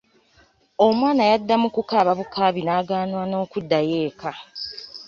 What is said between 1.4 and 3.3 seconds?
mu kukaaba bukaabi n’agaana